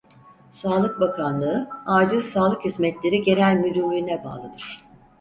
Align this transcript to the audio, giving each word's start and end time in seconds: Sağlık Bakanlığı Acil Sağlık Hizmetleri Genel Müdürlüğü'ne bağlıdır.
Sağlık 0.51 0.99
Bakanlığı 0.99 1.69
Acil 1.85 2.21
Sağlık 2.21 2.65
Hizmetleri 2.65 3.21
Genel 3.23 3.55
Müdürlüğü'ne 3.57 4.23
bağlıdır. 4.23 4.81